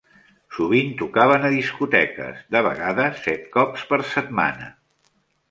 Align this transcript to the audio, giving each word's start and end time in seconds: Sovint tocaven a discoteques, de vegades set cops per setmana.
Sovint 0.53 0.95
tocaven 1.01 1.45
a 1.49 1.51
discoteques, 1.55 2.39
de 2.57 2.63
vegades 2.69 3.21
set 3.27 3.45
cops 3.59 3.85
per 3.93 4.01
setmana. 4.17 4.73